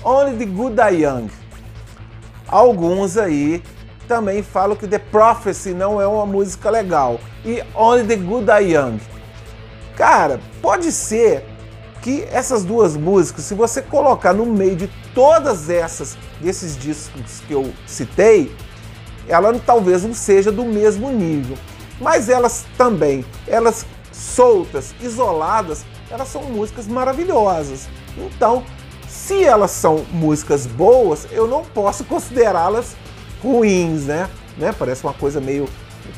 Only 0.04 0.36
the 0.36 0.46
Good 0.46 0.76
Die 0.76 1.02
Young. 1.02 1.28
Alguns 2.48 3.16
aí 3.16 3.62
também 4.08 4.42
falam 4.42 4.76
que 4.76 4.86
The 4.86 4.98
Prophecy 4.98 5.72
não 5.72 6.00
é 6.00 6.06
uma 6.06 6.26
música 6.26 6.70
legal 6.70 7.20
e 7.44 7.62
Only 7.74 8.04
the 8.06 8.16
Good 8.16 8.46
Die 8.46 8.74
Young. 8.74 8.98
Cara, 9.96 10.40
pode 10.60 10.90
ser 10.90 11.44
que 12.02 12.26
essas 12.32 12.64
duas 12.64 12.96
músicas, 12.96 13.44
se 13.44 13.54
você 13.54 13.80
colocar 13.80 14.34
no 14.34 14.44
meio 14.44 14.74
de 14.74 14.90
todas 15.14 15.70
essas 15.70 16.18
desses 16.40 16.76
discos 16.76 17.40
que 17.46 17.54
eu 17.54 17.72
citei, 17.86 18.54
ela 19.28 19.56
talvez 19.64 20.02
não 20.02 20.12
seja 20.12 20.50
do 20.50 20.64
mesmo 20.64 21.10
nível, 21.10 21.56
mas 22.00 22.28
elas 22.28 22.66
também, 22.76 23.24
elas 23.46 23.86
soltas, 24.10 24.92
isoladas, 25.00 25.84
elas 26.10 26.28
são 26.28 26.42
músicas 26.42 26.88
maravilhosas. 26.88 27.88
Então, 28.16 28.64
se 29.08 29.44
elas 29.44 29.70
são 29.70 30.04
músicas 30.10 30.66
boas, 30.66 31.28
eu 31.30 31.46
não 31.46 31.64
posso 31.64 32.02
considerá-las 32.04 32.96
ruins, 33.40 34.06
né? 34.06 34.28
né? 34.58 34.74
Parece 34.76 35.04
uma 35.04 35.14
coisa 35.14 35.40
meio 35.40 35.68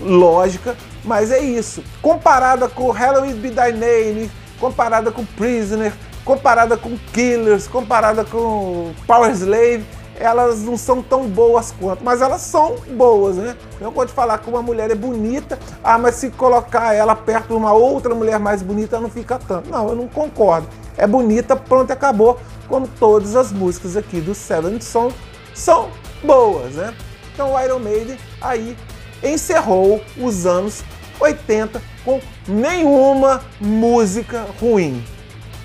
lógica, 0.00 0.76
mas 1.05 1.31
é 1.31 1.41
isso. 1.41 1.85
Comparada 2.00 2.69
com 2.69 2.91
Halloween 2.91 3.35
Be 3.35 3.50
Thy 3.50 3.73
Name, 3.73 4.31
comparada 4.59 5.11
com 5.11 5.25
Prisoner, 5.25 5.93
comparada 6.25 6.77
com 6.77 6.97
Killers, 7.13 7.67
comparada 7.67 8.25
com 8.25 8.93
Power 9.07 9.31
Slave, 9.33 9.85
elas 10.17 10.63
não 10.63 10.77
são 10.77 11.03
tão 11.03 11.29
boas 11.29 11.75
quanto, 11.79 12.05
mas 12.05 12.21
elas 12.21 12.41
são 12.41 12.77
boas, 12.97 13.37
né? 13.37 13.57
Não 13.81 13.93
pode 13.93 14.13
falar 14.13 14.39
que 14.39 14.49
uma 14.49 14.63
mulher 14.63 14.91
é 14.91 14.95
bonita, 14.95 15.59
ah, 15.83 15.99
mas 15.99 16.15
se 16.17 16.31
colocar 16.31 16.95
ela 16.95 17.17
perto 17.17 17.49
de 17.49 17.55
uma 17.55 17.73
outra 17.73 18.15
mulher 18.15 18.39
mais 18.39 18.63
bonita, 18.63 19.01
não 19.01 19.11
fica 19.11 19.39
tanto. 19.39 19.69
Não, 19.69 19.89
eu 19.89 19.97
não 19.97 20.09
concordo. 20.09 20.69
É 20.97 21.07
bonita, 21.07 21.57
pronto, 21.57 21.91
acabou. 21.91 22.39
Como 22.69 22.89
todas 22.89 23.37
as 23.37 23.53
músicas 23.53 23.97
aqui 23.97 24.21
do 24.21 24.35
Seventh 24.35 24.83
Song 24.83 25.15
são 25.53 25.91
boas, 26.23 26.75
né? 26.75 26.95
Então 27.33 27.53
o 27.53 27.61
Iron 27.61 27.81
Maiden 27.81 28.17
aí 28.41 28.77
encerrou 29.23 30.01
os 30.17 30.47
anos 30.47 30.83
80 31.21 31.94
com 32.05 32.21
nenhuma 32.47 33.43
música 33.61 34.47
ruim. 34.61 35.03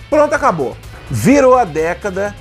Pronto, 0.09 0.33
acabou. 0.33 0.75
Virou 1.09 1.55
a 1.55 1.65
década, 1.65 2.35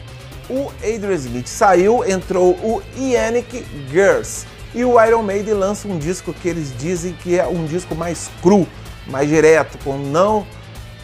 o 0.48 0.70
Adrian 0.78 1.14
Smith 1.14 1.46
saiu, 1.46 2.04
entrou 2.04 2.52
o 2.54 2.82
Yannick 2.96 3.64
Girls 3.90 4.46
e 4.74 4.84
o 4.84 5.02
Iron 5.02 5.22
Maiden 5.22 5.54
lança 5.54 5.88
um 5.88 5.98
disco 5.98 6.32
que 6.32 6.48
eles 6.48 6.72
dizem 6.78 7.12
que 7.12 7.38
é 7.38 7.46
um 7.46 7.64
disco 7.64 7.94
mais 7.94 8.30
cru, 8.42 8.66
mais 9.06 9.28
direto, 9.28 9.78
com 9.82 9.96
não 9.96 10.46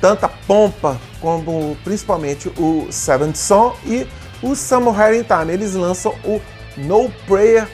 tanta 0.00 0.28
pompa 0.28 1.00
como 1.20 1.76
principalmente 1.82 2.48
o 2.58 2.86
Seventh 2.90 3.36
Son 3.36 3.74
e 3.86 4.06
o 4.42 4.54
Somewhere 4.54 5.18
in 5.18 5.22
Time. 5.22 5.52
Eles 5.52 5.74
lançam 5.74 6.14
o 6.24 6.40
No 6.76 7.10
Prayer 7.26 7.66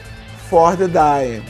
for 0.49 0.77
the 0.77 0.87
Dying, 0.87 1.43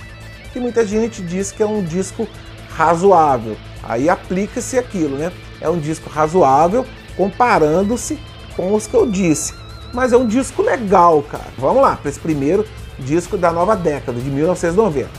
que 0.52 0.60
muita 0.60 0.86
gente 0.86 1.22
diz 1.22 1.52
que 1.52 1.62
é 1.62 1.66
um 1.66 1.84
disco 1.84 2.28
razoável. 2.76 3.58
Aí 3.84 4.10
aplica-se 4.10 4.78
aquilo, 4.78 5.18
né? 5.18 5.32
É 5.60 5.70
um 5.70 5.80
disco 5.80 6.10
razoável 6.10 6.86
comparando-se 7.16 8.20
com 8.56 8.74
os 8.74 8.88
que 8.88 8.96
eu 8.96 9.06
disse. 9.06 9.54
Mas 9.94 10.14
é 10.14 10.18
um 10.18 10.28
disco 10.28 10.62
legal, 10.62 11.22
cara. 11.24 11.48
Vamos 11.58 11.82
lá, 11.82 11.96
para 11.96 12.10
esse 12.10 12.20
primeiro 12.20 12.66
disco 12.98 13.38
da 13.38 13.52
nova 13.52 13.76
década, 13.76 14.20
de 14.20 14.30
1990. 14.30 15.10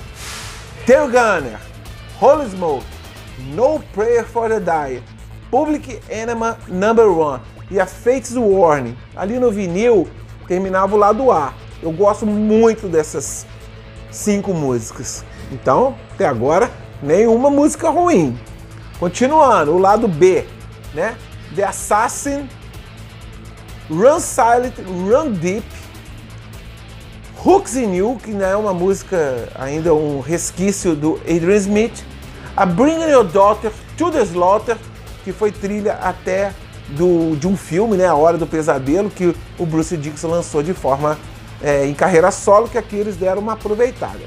Tail 0.87 1.07
Gunner, 1.07 1.59
Holy 2.21 2.49
Smoke, 2.51 2.87
No 3.55 3.81
Prayer 3.95 4.25
for 4.25 4.49
the 4.49 4.61
Dying, 4.61 5.03
Public 5.51 6.01
Enema 6.09 6.59
Number 6.67 7.07
One 7.07 7.43
e 7.71 7.79
a 7.79 7.87
Fates 7.87 8.37
Warning. 8.37 8.97
Ali 9.15 9.39
no 9.39 9.51
vinil 9.51 10.09
terminava 10.47 10.95
o 10.95 10.99
lado 10.99 11.31
A. 11.31 11.53
Eu 11.83 11.93
gosto 11.93 12.25
muito 12.25 12.89
dessas 12.89 13.47
cinco 14.11 14.55
músicas. 14.55 15.25
Então, 15.51 15.95
até 16.13 16.27
agora, 16.27 16.71
nenhuma 17.03 17.51
música 17.51 17.91
ruim. 17.91 18.39
Continuando, 18.99 19.73
o 19.73 19.79
lado 19.79 20.07
B, 20.07 20.45
né? 20.95 21.17
The 21.55 21.65
Assassin, 21.65 22.49
Run 23.91 24.21
Silent, 24.21 24.75
Run 24.87 25.33
Deep, 25.33 25.67
Hooks 27.45 27.75
in 27.75 27.95
You, 27.97 28.19
que 28.23 28.31
não 28.31 28.47
é 28.47 28.57
uma 28.57 28.73
música 28.73 29.49
ainda 29.59 29.93
um 29.93 30.21
resquício 30.21 30.95
do 30.95 31.21
Adrian 31.23 31.57
Smith, 31.57 32.05
a 32.57 32.65
Bring 32.65 33.03
Your 33.03 33.25
Daughter 33.25 33.73
to 33.99 34.11
the 34.11 34.23
Slaughter, 34.23 34.77
que 35.25 35.33
foi 35.33 35.51
trilha 35.51 35.95
até 35.95 36.53
do, 36.91 37.37
de 37.37 37.49
um 37.49 37.57
filme, 37.57 37.97
né, 37.97 38.07
A 38.07 38.15
Hora 38.15 38.39
do 38.39 38.47
Pesadelo, 38.47 39.11
que 39.11 39.35
o 39.59 39.67
Bruce 39.67 39.97
Dixon 39.97 40.29
lançou 40.29 40.63
de 40.63 40.73
forma 40.73 41.19
é, 41.61 41.87
em 41.87 41.95
carreira 41.95 42.31
solo, 42.31 42.69
que 42.69 42.79
aqui 42.79 42.97
eles 42.97 43.17
deram 43.17 43.41
uma 43.41 43.55
aproveitada. 43.55 44.21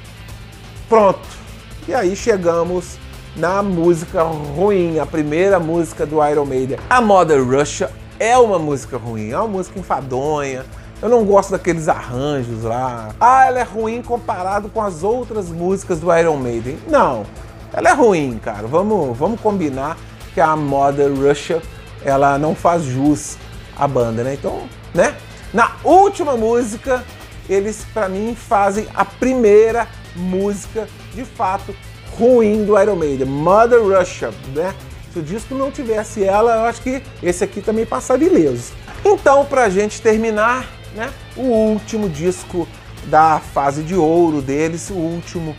Pronto. 0.89 1.44
E 1.87 1.93
aí 1.93 2.15
chegamos 2.15 2.97
na 3.35 3.61
música 3.61 4.23
ruim, 4.23 4.97
a 4.97 5.05
primeira 5.05 5.59
música 5.59 6.03
do 6.03 6.25
Iron 6.27 6.45
Maiden. 6.45 6.79
A 6.89 6.99
Mother 6.99 7.47
Russia 7.47 7.91
é 8.19 8.35
uma 8.35 8.57
música 8.57 8.97
ruim, 8.97 9.29
é 9.29 9.37
uma 9.37 9.47
música 9.47 9.79
enfadonha. 9.79 10.65
Eu 10.99 11.09
não 11.09 11.23
gosto 11.23 11.51
daqueles 11.51 11.87
arranjos 11.87 12.63
lá. 12.63 13.09
Ah, 13.19 13.45
ela 13.45 13.59
é 13.59 13.63
ruim 13.63 14.01
comparado 14.01 14.67
com 14.67 14.81
as 14.81 15.03
outras 15.03 15.49
músicas 15.49 15.99
do 15.99 16.11
Iron 16.17 16.37
Maiden. 16.37 16.79
Não, 16.87 17.23
ela 17.71 17.89
é 17.89 17.93
ruim, 17.93 18.39
cara. 18.43 18.65
Vamos, 18.65 19.15
vamos 19.15 19.39
combinar 19.39 19.95
que 20.33 20.41
a 20.41 20.55
Mother 20.55 21.13
Russia 21.13 21.61
ela 22.03 22.39
não 22.39 22.55
faz 22.55 22.81
jus 22.81 23.37
à 23.77 23.87
banda, 23.87 24.23
né? 24.23 24.33
Então, 24.33 24.63
né? 24.91 25.15
Na 25.53 25.73
última 25.83 26.35
música, 26.35 27.03
eles 27.47 27.85
para 27.93 28.09
mim 28.09 28.35
fazem 28.35 28.87
a 28.95 29.05
primeira 29.05 29.87
música 30.15 30.87
de 31.15 31.25
fato 31.25 31.75
ruim 32.17 32.65
do 32.65 32.79
Iron 32.79 32.95
Maiden, 32.95 33.27
Mother 33.27 33.81
Russia, 33.81 34.31
né? 34.53 34.73
Se 35.11 35.19
o 35.19 35.23
disco 35.23 35.55
não 35.55 35.71
tivesse 35.71 36.23
ela, 36.23 36.55
eu 36.55 36.65
acho 36.65 36.81
que 36.81 37.01
esse 37.23 37.43
aqui 37.43 37.61
também 37.61 37.85
passaria 37.85 38.27
ileso. 38.27 38.73
Então, 39.03 39.45
pra 39.45 39.69
gente 39.69 40.01
terminar, 40.01 40.67
né, 40.93 41.09
o 41.37 41.43
último 41.43 42.09
disco 42.09 42.67
da 43.05 43.39
fase 43.39 43.83
de 43.83 43.95
ouro 43.95 44.41
deles, 44.41 44.89
o 44.89 44.95
último 44.95 45.55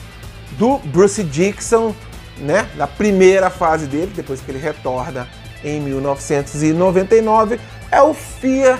do 0.58 0.78
Bruce 0.78 1.22
Dixon, 1.22 1.94
né, 2.38 2.68
da 2.76 2.86
primeira 2.86 3.48
fase 3.48 3.86
dele, 3.86 4.12
depois 4.14 4.40
que 4.40 4.50
ele 4.50 4.58
retorna 4.58 5.28
em 5.64 5.80
1999, 5.80 7.58
é 7.90 8.02
o 8.02 8.12
Fear 8.12 8.78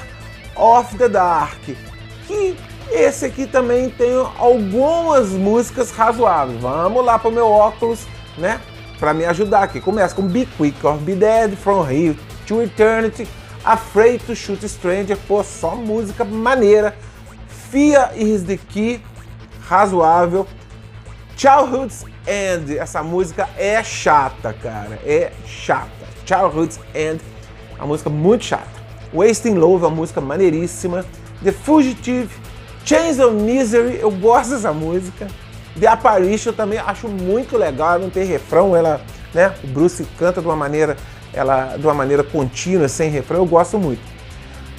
of 0.54 0.96
the 0.96 1.08
Dark, 1.08 1.68
esse 2.96 3.26
aqui 3.26 3.46
também 3.46 3.90
tem 3.90 4.12
algumas 4.38 5.30
músicas 5.30 5.90
razoáveis. 5.90 6.60
Vamos 6.60 7.04
lá 7.04 7.18
para 7.18 7.28
o 7.28 7.32
meu 7.32 7.46
óculos, 7.46 8.06
né? 8.38 8.60
Para 8.98 9.12
me 9.12 9.24
ajudar 9.24 9.64
aqui. 9.64 9.80
Começa 9.80 10.14
com 10.14 10.22
Be 10.22 10.46
Quick 10.56 10.84
or 10.86 10.96
Be 10.96 11.14
Dead, 11.14 11.54
From 11.56 11.86
Here 11.90 12.18
to 12.46 12.62
Eternity, 12.62 13.28
Afraid 13.64 14.24
to 14.24 14.34
Shoot 14.34 14.66
Stranger, 14.68 15.16
pô, 15.28 15.42
só 15.44 15.74
música 15.74 16.24
maneira. 16.24 16.96
Fear 17.70 18.12
is 18.16 18.44
the 18.44 18.56
Key, 18.56 19.02
razoável. 19.68 20.46
Childhood's 21.36 22.04
End, 22.26 22.78
essa 22.78 23.02
música 23.02 23.48
é 23.58 23.82
chata, 23.84 24.52
cara, 24.54 24.98
é 25.04 25.32
chata. 25.44 25.90
Childhood's 26.24 26.80
End, 26.94 27.20
uma 27.76 27.86
música 27.86 28.08
muito 28.08 28.44
chata. 28.44 28.66
Wasting 29.12 29.54
Love, 29.54 29.84
uma 29.84 29.90
música 29.90 30.20
maneiríssima. 30.20 31.04
The 31.42 31.52
Fugitive, 31.52 32.30
Chains 32.86 33.18
of 33.18 33.34
Misery, 33.34 33.98
eu 34.00 34.12
gosto 34.12 34.50
dessa 34.50 34.72
música. 34.72 35.26
The 35.78 35.88
Apparition 35.88 36.50
eu 36.50 36.56
também 36.56 36.78
acho 36.78 37.08
muito 37.08 37.58
legal, 37.58 37.98
não 37.98 38.08
tem 38.08 38.24
refrão, 38.24 38.76
ela, 38.76 39.00
né, 39.34 39.52
o 39.64 39.66
Bruce 39.66 40.06
canta 40.16 40.40
de 40.40 40.46
uma 40.46 40.54
maneira, 40.54 40.96
ela 41.32 41.76
de 41.76 41.84
uma 41.84 41.92
maneira 41.92 42.22
contínua, 42.22 42.86
sem 42.86 43.10
refrão, 43.10 43.40
eu 43.40 43.44
gosto 43.44 43.76
muito. 43.76 44.00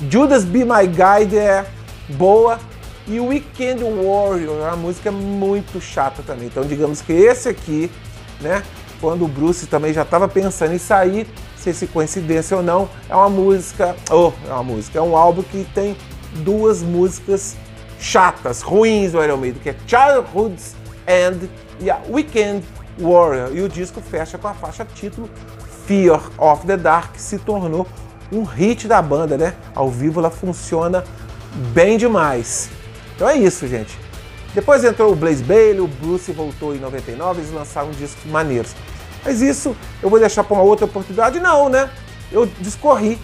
Judas 0.10 0.46
Be 0.46 0.64
My 0.64 0.88
Guide 0.88 1.38
é 1.38 1.66
boa 2.08 2.58
e 3.06 3.20
Weekend 3.20 3.84
Warrior 3.84 4.58
é 4.62 4.68
uma 4.68 4.78
música 4.78 5.12
muito 5.12 5.82
chata 5.82 6.24
também. 6.26 6.48
Então, 6.48 6.64
digamos 6.64 7.02
que 7.02 7.12
esse 7.12 7.50
aqui, 7.50 7.92
né, 8.40 8.64
quando 9.02 9.26
o 9.26 9.28
Bruce 9.28 9.68
também 9.68 9.94
já 9.94 10.04
estava 10.04 10.30
pensando 10.30 10.74
em 10.74 10.80
sair, 10.80 11.28
se 11.58 11.72
esse 11.72 11.86
coincidência 11.86 12.56
ou 12.56 12.64
não, 12.64 12.88
é 13.10 13.16
uma 13.16 13.30
música, 13.30 13.98
oh, 14.10 14.32
é 14.48 14.54
uma 14.54 14.64
música, 14.64 14.98
é 14.98 15.02
um 15.02 15.18
álbum 15.18 15.44
que 15.44 15.68
tem 15.76 15.98
duas 16.36 16.82
músicas 16.82 17.58
chatas, 18.00 18.62
ruins 18.62 19.12
do 19.12 19.24
Iron 19.24 19.38
Maiden, 19.38 19.62
que 19.62 19.70
é 19.70 19.76
Childhood's 19.86 20.76
End 21.08 21.50
e 21.80 21.90
a 21.90 22.00
Weekend 22.10 22.64
Warrior. 23.00 23.52
E 23.54 23.62
o 23.62 23.70
disco 23.70 24.02
fecha 24.02 24.38
com 24.38 24.48
a 24.48 24.54
faixa 24.54 24.86
título 24.86 25.30
Fear 25.86 26.22
of 26.38 26.66
the 26.66 26.78
Dark, 26.78 27.14
que 27.14 27.22
se 27.22 27.40
tornou 27.40 27.88
um 28.32 28.44
hit 28.44 28.88
da 28.88 29.02
banda, 29.02 29.38
né? 29.38 29.54
Ao 29.74 29.90
vivo 29.90 30.20
ela 30.20 30.30
funciona 30.30 31.04
bem 31.74 31.98
demais. 31.98 32.70
Então 33.16 33.28
é 33.28 33.38
isso, 33.38 33.68
gente. 33.68 33.98
Depois 34.54 34.84
entrou 34.84 35.12
o 35.12 35.16
Blaze 35.16 35.44
Bailey, 35.44 35.80
o 35.80 35.88
Bruce 35.88 36.32
voltou 36.32 36.76
em 36.76 36.80
99, 36.80 37.42
eles 37.42 37.52
lançaram 37.54 37.92
discos 37.92 38.26
maneiros. 38.26 38.76
Mas 39.24 39.42
isso 39.42 39.76
eu 40.02 40.10
vou 40.10 40.20
deixar 40.20 40.44
para 40.44 40.54
uma 40.56 40.64
outra 40.64 40.86
oportunidade? 40.86 41.40
Não, 41.40 41.70
né? 41.70 41.90
Eu 42.32 42.46
discorri 42.60 43.20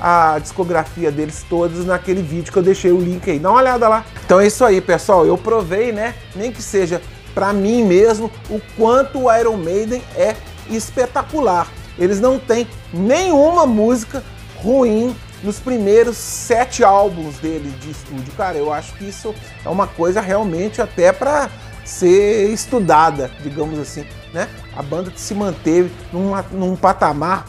a 0.00 0.38
discografia 0.38 1.10
deles 1.10 1.44
todos 1.48 1.84
naquele 1.86 2.22
vídeo 2.22 2.52
que 2.52 2.58
eu 2.58 2.62
deixei 2.62 2.92
o 2.92 3.00
link 3.00 3.30
aí. 3.30 3.38
Dá 3.38 3.50
uma 3.50 3.60
olhada 3.60 3.88
lá. 3.88 4.04
Então 4.24 4.40
é 4.40 4.46
isso 4.46 4.64
aí, 4.64 4.80
pessoal. 4.80 5.26
Eu 5.26 5.38
provei, 5.38 5.92
né? 5.92 6.14
Nem 6.34 6.52
que 6.52 6.62
seja 6.62 7.00
para 7.34 7.52
mim 7.52 7.84
mesmo, 7.84 8.30
o 8.48 8.60
quanto 8.78 9.24
o 9.24 9.36
Iron 9.36 9.58
Maiden 9.58 10.02
é 10.16 10.34
espetacular. 10.70 11.68
Eles 11.98 12.18
não 12.18 12.38
têm 12.38 12.66
nenhuma 12.92 13.66
música 13.66 14.24
ruim 14.56 15.14
nos 15.42 15.58
primeiros 15.58 16.16
sete 16.16 16.82
álbuns 16.82 17.36
dele 17.36 17.70
de 17.78 17.90
estúdio. 17.90 18.32
Cara, 18.36 18.56
eu 18.56 18.72
acho 18.72 18.94
que 18.94 19.04
isso 19.04 19.34
é 19.64 19.68
uma 19.68 19.86
coisa 19.86 20.20
realmente 20.20 20.80
até 20.80 21.12
para 21.12 21.50
ser 21.84 22.50
estudada, 22.50 23.30
digamos 23.42 23.78
assim, 23.78 24.06
né? 24.32 24.48
A 24.74 24.82
banda 24.82 25.12
se 25.14 25.34
manteve 25.34 25.90
num, 26.12 26.32
num 26.52 26.74
patamar 26.74 27.46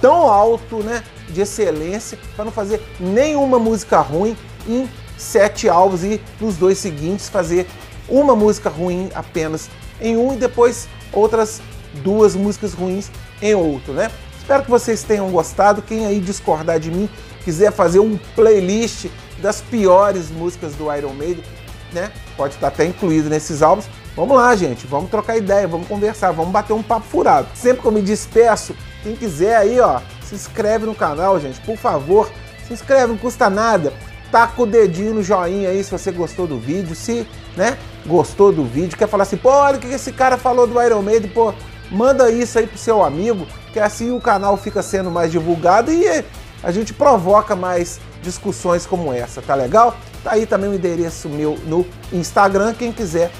tão 0.00 0.30
alto, 0.30 0.76
né, 0.82 1.02
de 1.30 1.40
excelência, 1.40 2.18
para 2.36 2.44
não 2.44 2.52
fazer 2.52 2.82
nenhuma 2.98 3.58
música 3.58 4.00
ruim 4.00 4.36
em 4.68 4.88
sete 5.16 5.68
álbuns 5.68 6.02
e 6.02 6.20
nos 6.40 6.56
dois 6.56 6.78
seguintes 6.78 7.28
fazer 7.28 7.66
uma 8.08 8.34
música 8.34 8.68
ruim 8.68 9.10
apenas 9.14 9.68
em 10.00 10.16
um 10.16 10.34
e 10.34 10.36
depois 10.36 10.88
outras 11.12 11.60
duas 12.02 12.34
músicas 12.34 12.72
ruins 12.72 13.10
em 13.40 13.54
outro, 13.54 13.92
né? 13.92 14.10
Espero 14.38 14.64
que 14.64 14.70
vocês 14.70 15.02
tenham 15.02 15.30
gostado. 15.30 15.82
Quem 15.82 16.06
aí 16.06 16.18
discordar 16.18 16.80
de 16.80 16.90
mim, 16.90 17.08
quiser 17.44 17.70
fazer 17.70 18.00
um 18.00 18.18
playlist 18.34 19.06
das 19.40 19.60
piores 19.60 20.30
músicas 20.30 20.74
do 20.74 20.92
Iron 20.94 21.12
Maiden, 21.12 21.44
né? 21.92 22.10
Pode 22.36 22.54
estar 22.54 22.68
até 22.68 22.84
incluído 22.84 23.28
nesses 23.28 23.62
álbuns. 23.62 23.86
Vamos 24.16 24.36
lá, 24.36 24.54
gente. 24.56 24.86
Vamos 24.86 25.10
trocar 25.10 25.36
ideia, 25.36 25.68
vamos 25.68 25.86
conversar, 25.86 26.32
vamos 26.32 26.50
bater 26.50 26.72
um 26.72 26.82
papo 26.82 27.06
furado. 27.06 27.48
Sempre 27.54 27.82
que 27.82 27.86
eu 27.86 27.92
me 27.92 28.02
despeço, 28.02 28.74
quem 29.02 29.14
quiser 29.14 29.56
aí, 29.56 29.78
ó, 29.78 30.00
se 30.30 30.34
inscreve 30.36 30.86
no 30.86 30.94
canal, 30.94 31.40
gente, 31.40 31.60
por 31.60 31.76
favor. 31.76 32.30
Se 32.66 32.72
inscreve, 32.72 33.08
não 33.08 33.18
custa 33.18 33.50
nada. 33.50 33.92
Taca 34.30 34.62
o 34.62 34.66
dedinho 34.66 35.14
no 35.14 35.22
joinha 35.24 35.70
aí 35.70 35.82
se 35.82 35.90
você 35.90 36.12
gostou 36.12 36.46
do 36.46 36.56
vídeo. 36.56 36.94
Se, 36.94 37.26
né, 37.56 37.76
gostou 38.06 38.52
do 38.52 38.64
vídeo, 38.64 38.96
quer 38.96 39.08
falar 39.08 39.24
assim, 39.24 39.36
pô, 39.36 39.50
olha 39.50 39.76
o 39.76 39.80
que 39.80 39.88
esse 39.88 40.12
cara 40.12 40.38
falou 40.38 40.68
do 40.68 40.80
Iron 40.80 41.02
Maiden, 41.02 41.30
pô, 41.30 41.52
manda 41.90 42.30
isso 42.30 42.58
aí 42.58 42.66
pro 42.66 42.78
seu 42.78 43.02
amigo, 43.02 43.44
que 43.72 43.80
assim 43.80 44.12
o 44.12 44.20
canal 44.20 44.56
fica 44.56 44.82
sendo 44.82 45.10
mais 45.10 45.32
divulgado 45.32 45.92
e 45.92 46.24
a 46.62 46.70
gente 46.70 46.94
provoca 46.94 47.56
mais 47.56 48.00
discussões 48.22 48.86
como 48.86 49.12
essa, 49.12 49.42
tá 49.42 49.54
legal? 49.54 49.96
Tá 50.22 50.32
aí 50.32 50.46
também 50.46 50.70
o 50.70 50.74
endereço 50.74 51.28
meu 51.28 51.58
no 51.66 51.84
Instagram, 52.12 52.72
quem 52.74 52.92
quiser, 52.92 53.32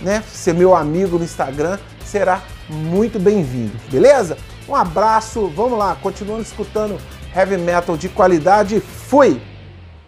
né, 0.00 0.24
ser 0.26 0.54
meu 0.54 0.74
amigo 0.74 1.18
no 1.18 1.24
Instagram, 1.24 1.78
será 2.06 2.40
muito 2.68 3.18
bem-vindo, 3.18 3.76
beleza? 3.90 4.38
Um 4.68 4.74
abraço, 4.74 5.48
vamos 5.48 5.78
lá, 5.78 5.96
continuando 5.96 6.42
escutando 6.42 7.00
heavy 7.34 7.56
metal 7.56 7.96
de 7.96 8.08
qualidade. 8.08 8.80
Fui! 8.80 9.40